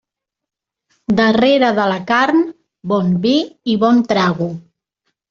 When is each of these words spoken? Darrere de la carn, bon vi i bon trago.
Darrere 1.19 1.69
de 1.79 1.85
la 1.91 1.97
carn, 2.11 2.41
bon 2.93 3.13
vi 3.27 3.35
i 3.75 3.77
bon 3.85 4.01
trago. 4.15 4.49